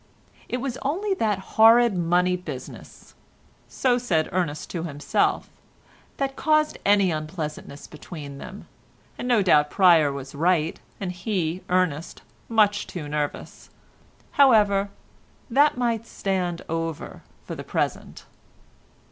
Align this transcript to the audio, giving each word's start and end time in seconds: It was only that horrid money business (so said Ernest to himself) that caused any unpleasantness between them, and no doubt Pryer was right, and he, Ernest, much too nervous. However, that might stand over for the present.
It 0.49 0.57
was 0.57 0.79
only 0.81 1.13
that 1.13 1.37
horrid 1.61 1.95
money 1.95 2.35
business 2.35 3.13
(so 3.67 3.99
said 3.99 4.29
Ernest 4.31 4.71
to 4.71 4.81
himself) 4.81 5.47
that 6.17 6.35
caused 6.35 6.79
any 6.83 7.11
unpleasantness 7.11 7.85
between 7.85 8.39
them, 8.39 8.67
and 9.19 9.27
no 9.27 9.43
doubt 9.43 9.69
Pryer 9.69 10.11
was 10.11 10.33
right, 10.33 10.79
and 10.99 11.11
he, 11.11 11.61
Ernest, 11.69 12.23
much 12.49 12.87
too 12.87 13.07
nervous. 13.07 13.69
However, 14.31 14.89
that 15.51 15.77
might 15.77 16.07
stand 16.07 16.63
over 16.67 17.21
for 17.45 17.53
the 17.53 17.63
present. 17.63 18.25